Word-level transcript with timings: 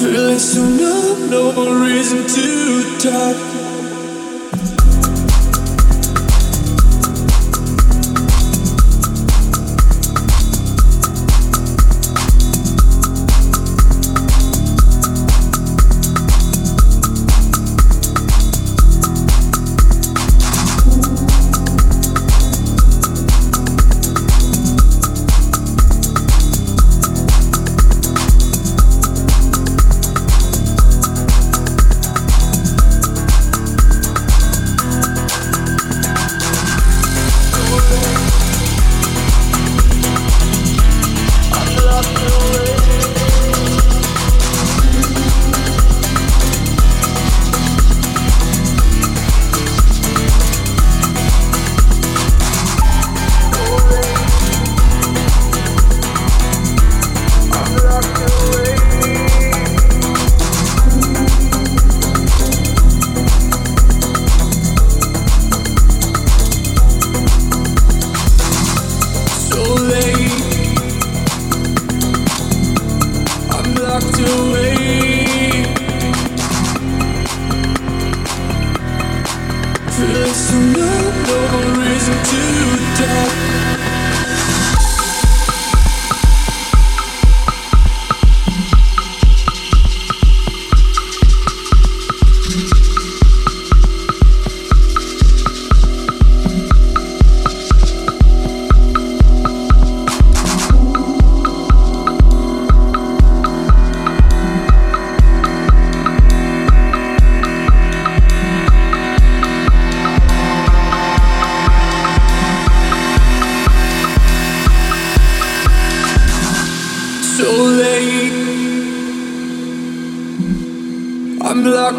Feeling 0.00 0.38
so 0.38 0.62
numb, 0.62 1.30
no 1.30 1.82
reason 1.84 2.26
to 2.26 2.98
talk. 2.98 3.65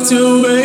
to 0.10 0.42
be 0.42 0.57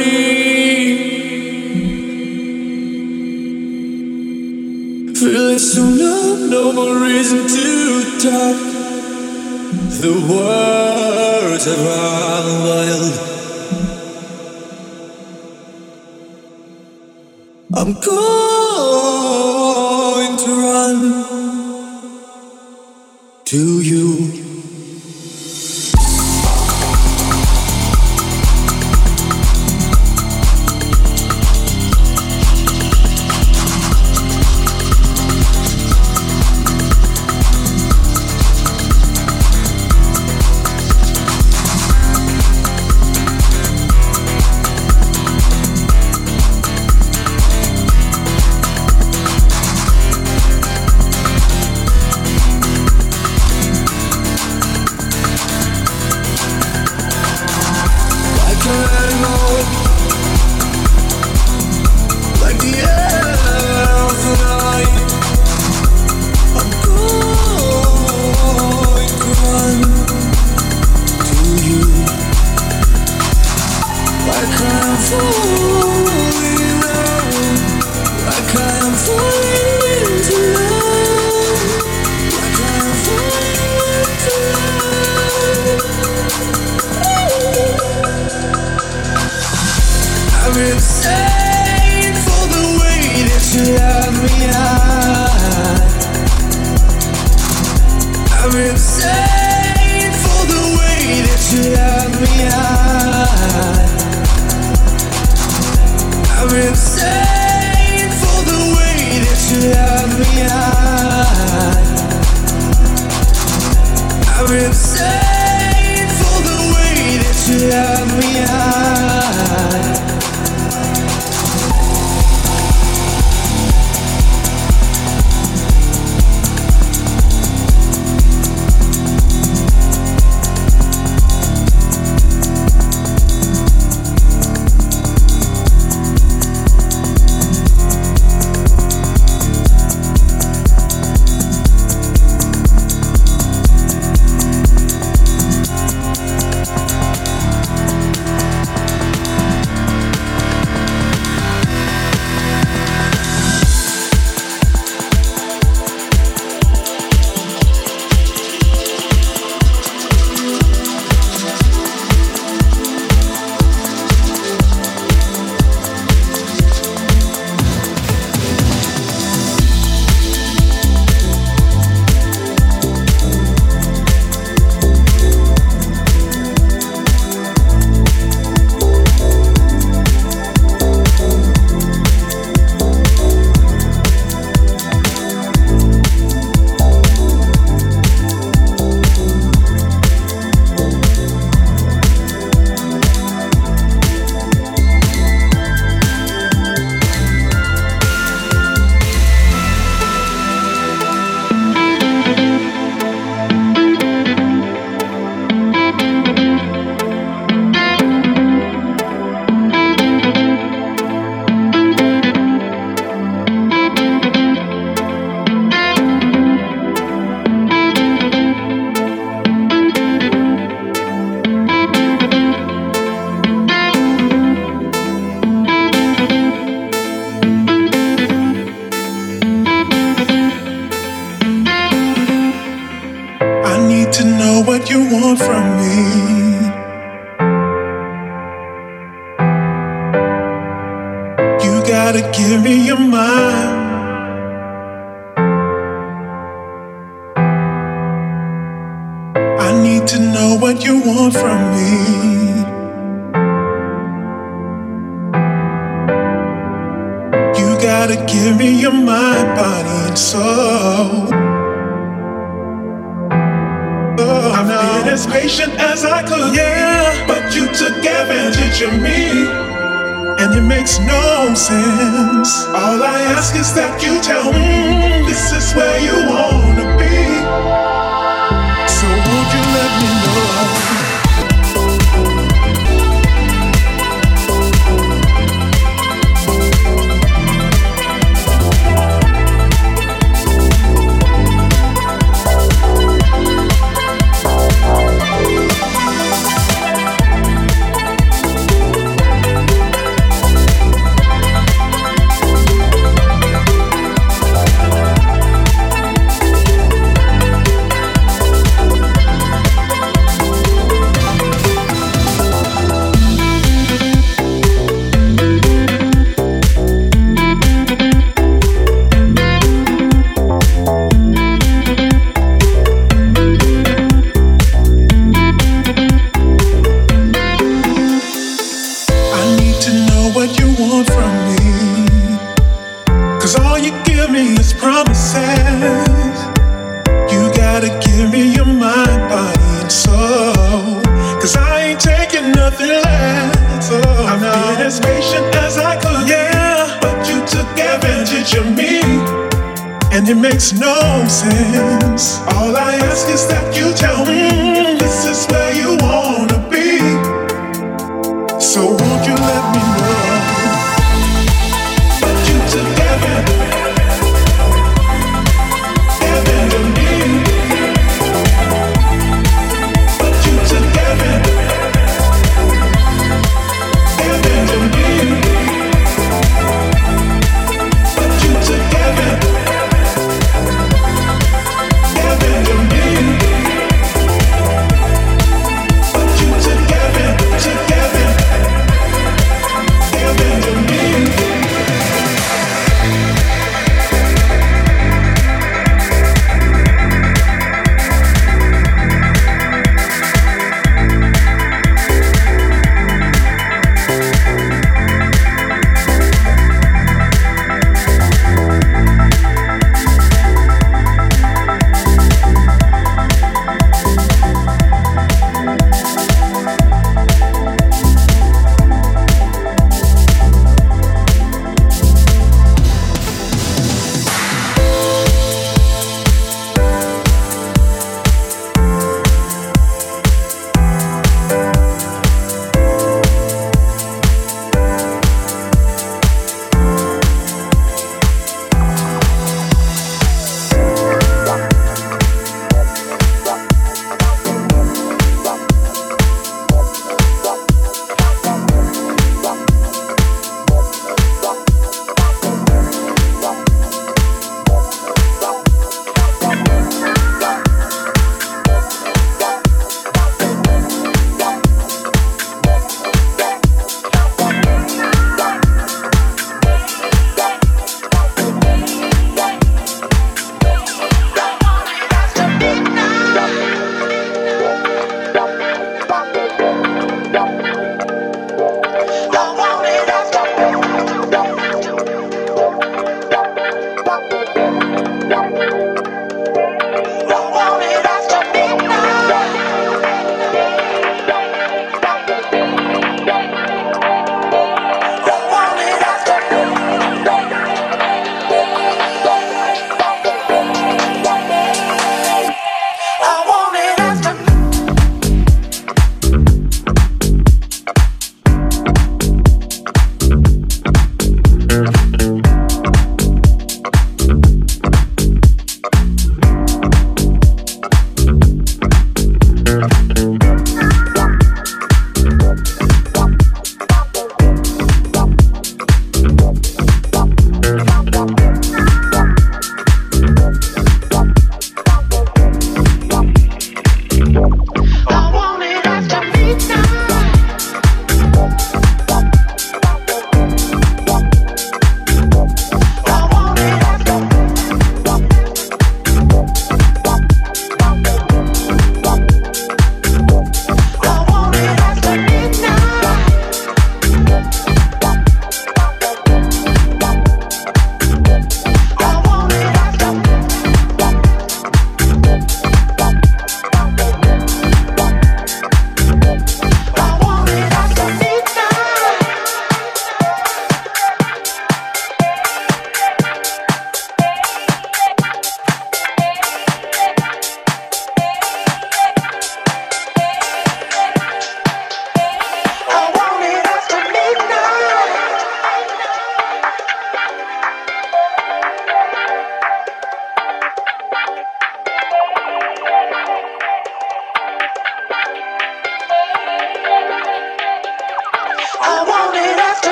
the 74.43 74.49
groove. 74.57 75.72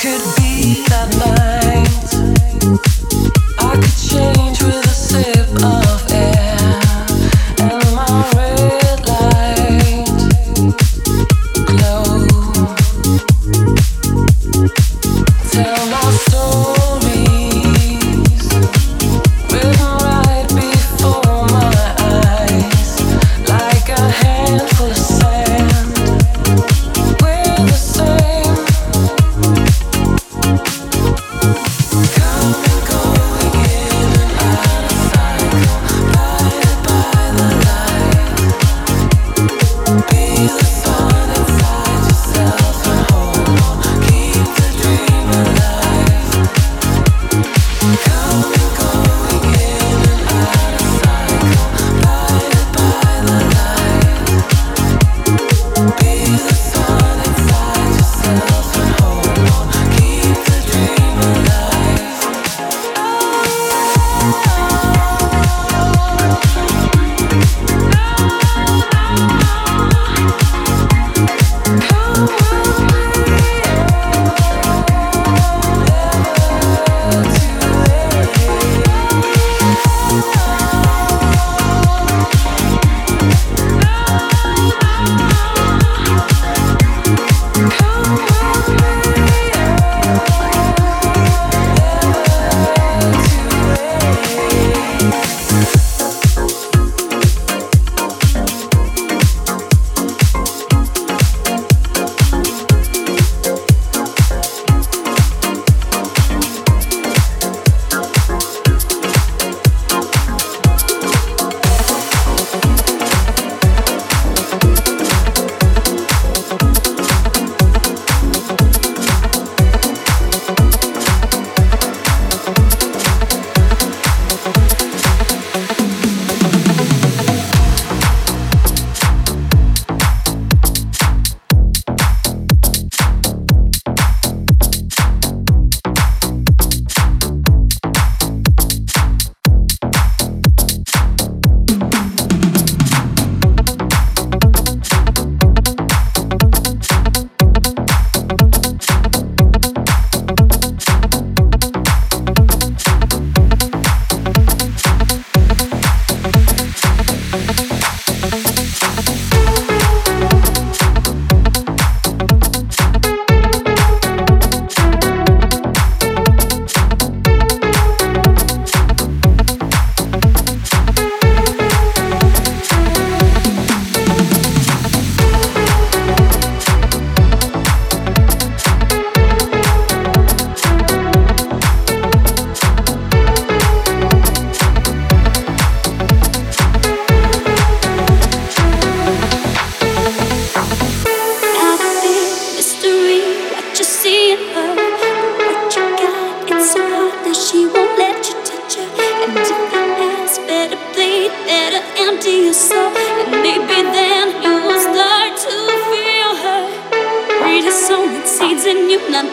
could 0.00 0.22
be 0.36 0.84
the 0.84 1.18
love. 1.18 1.37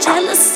jealousy. 0.06 0.55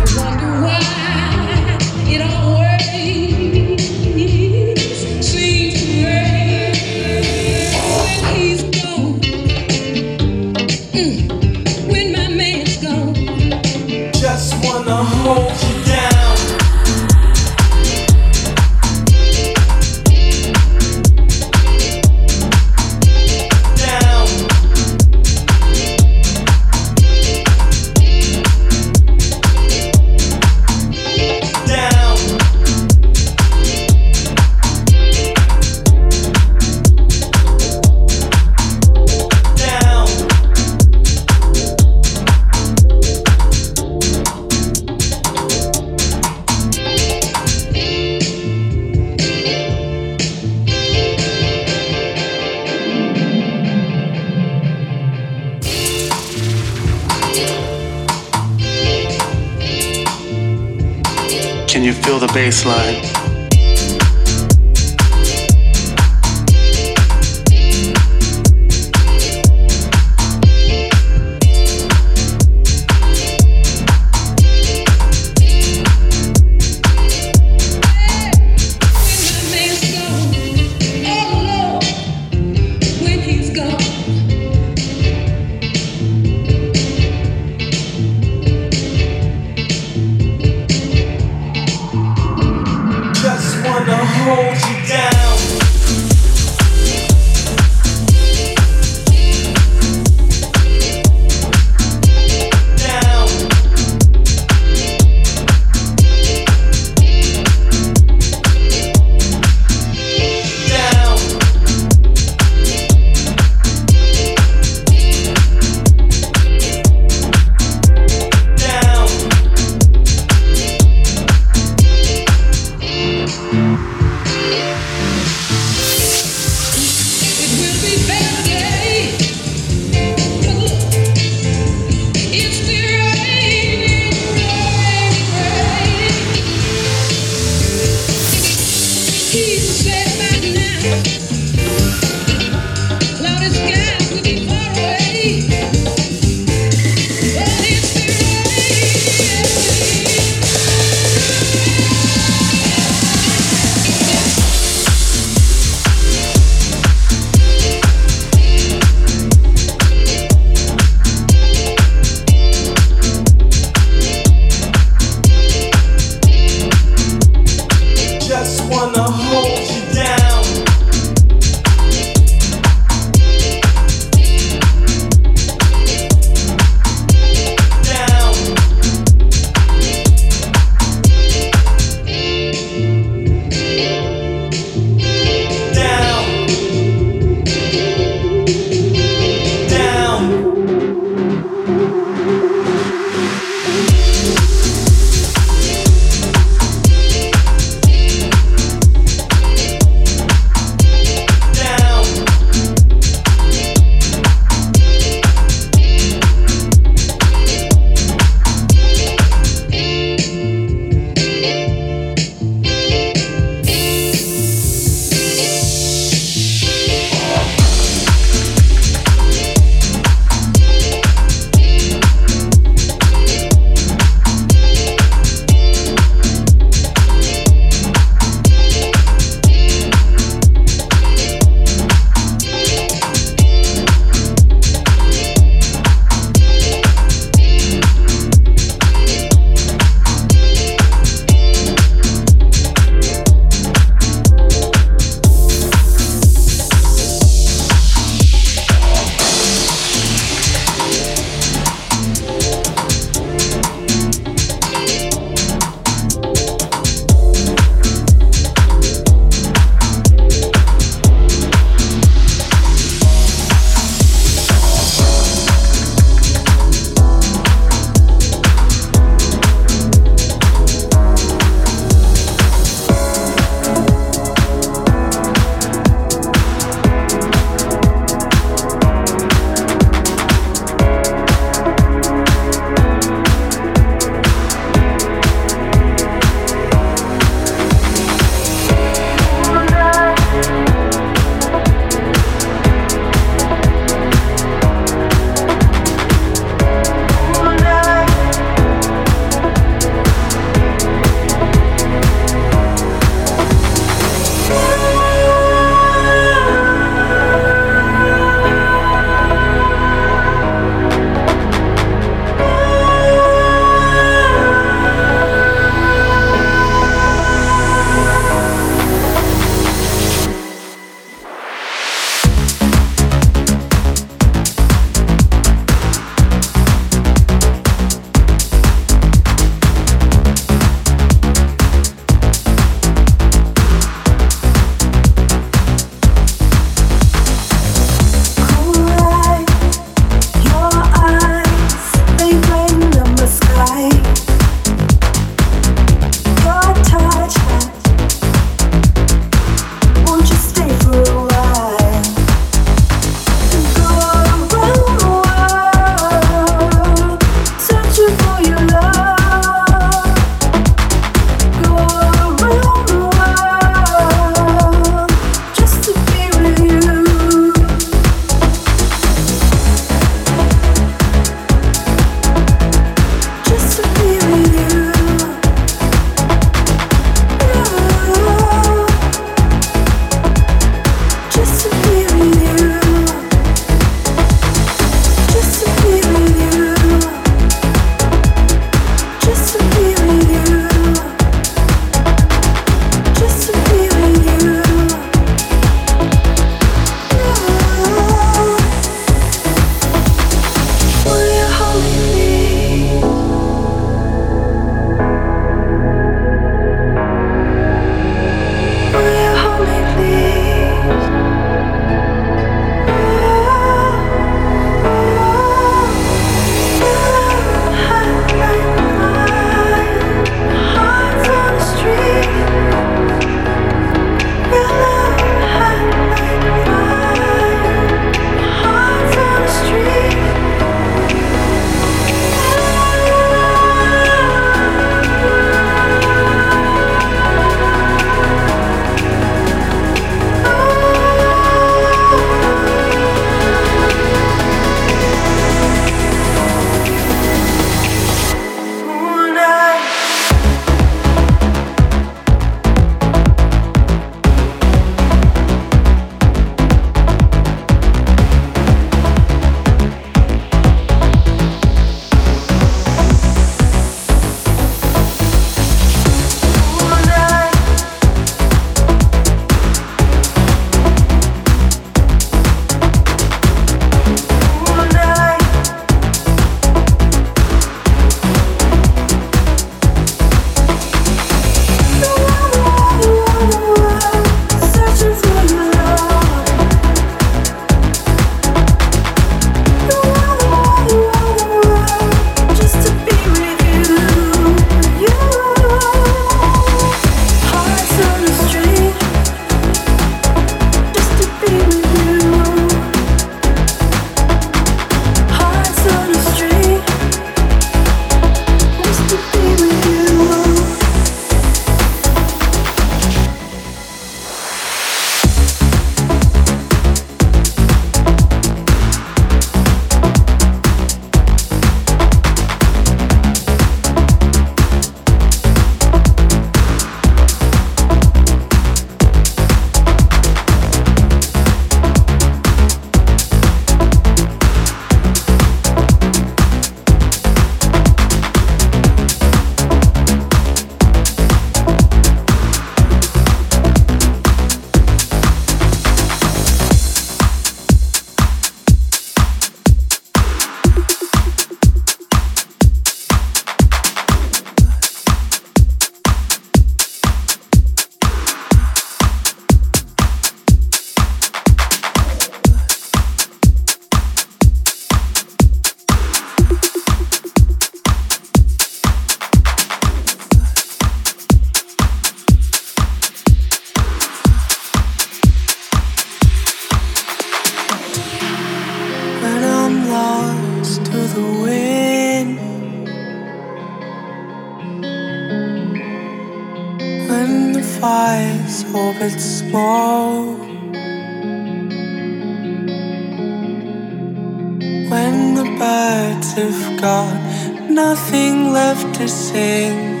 Birds 596.16 596.32
have 596.32 596.80
got 596.80 597.70
nothing 597.70 598.52
left 598.52 598.94
to 598.94 599.08
sing, 599.08 600.00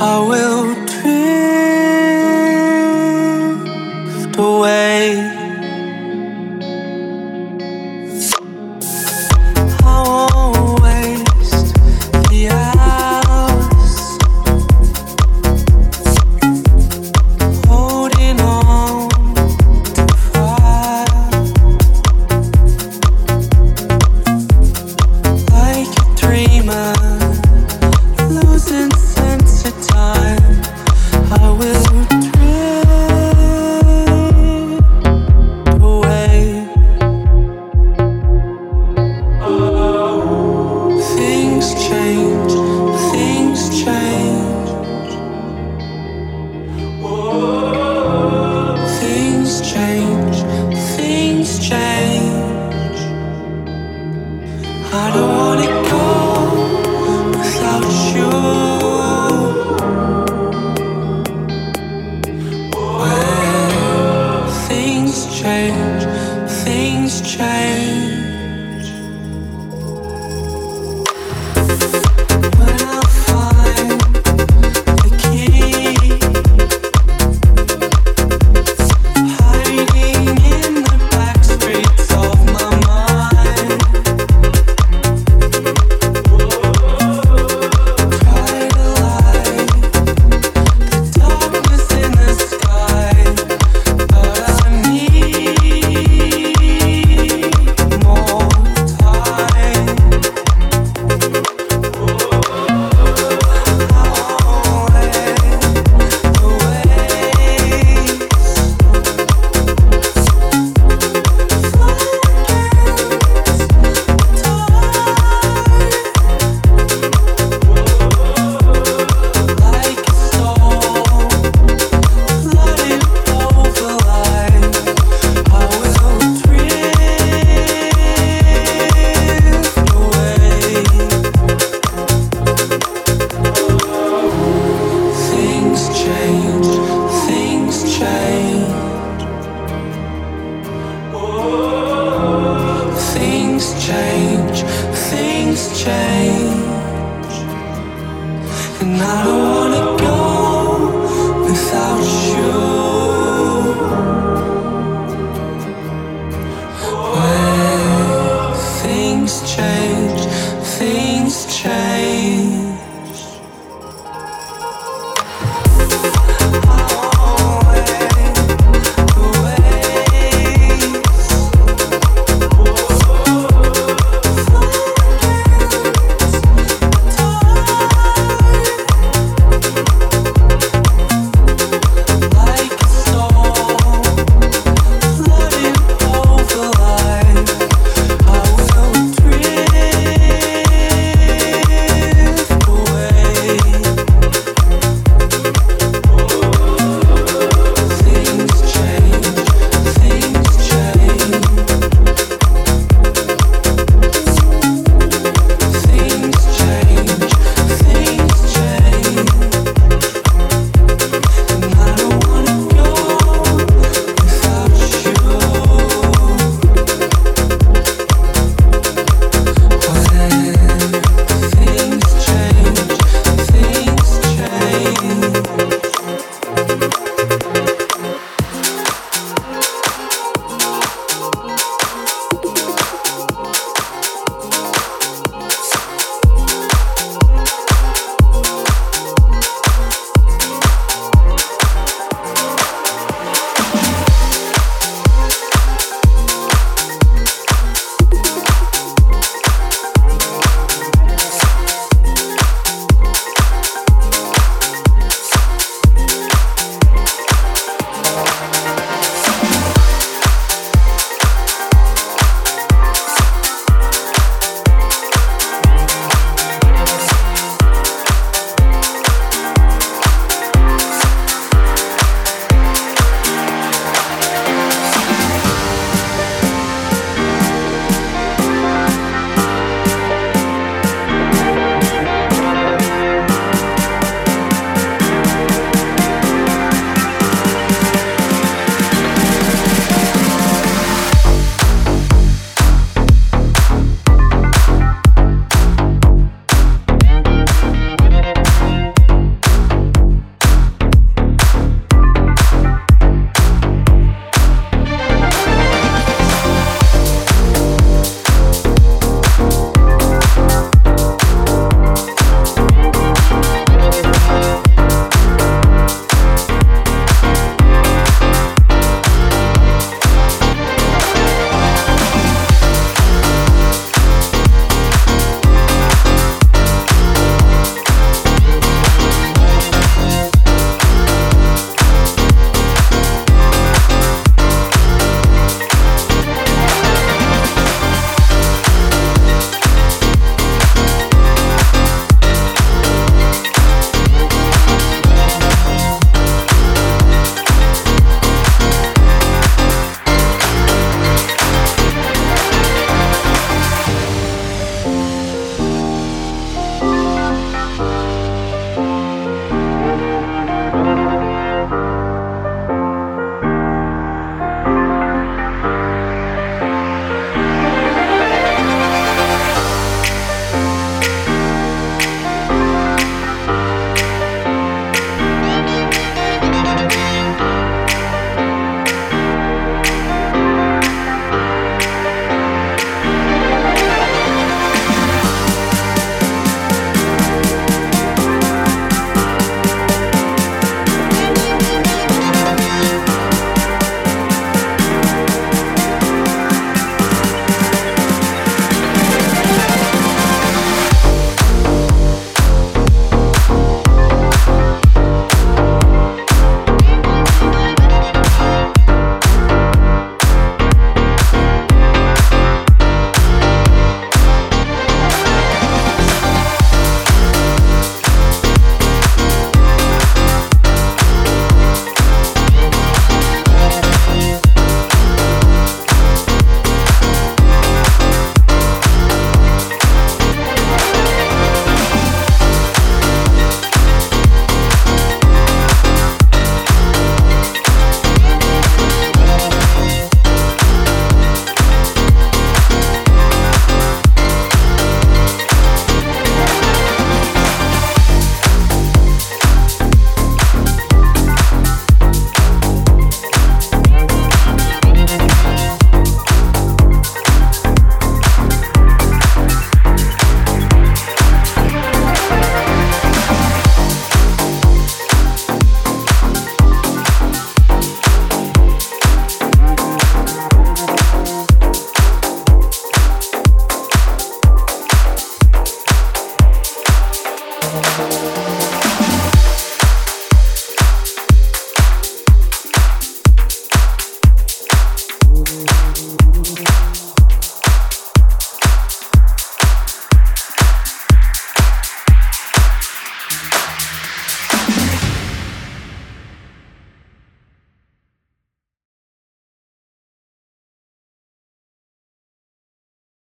I 0.00 0.18
will 0.28 0.74
drift 0.86 1.77